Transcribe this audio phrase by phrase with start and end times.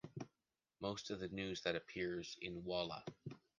[0.79, 3.05] Most of news that appears in Walla!